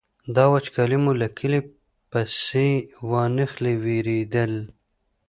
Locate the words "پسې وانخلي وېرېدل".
2.11-4.53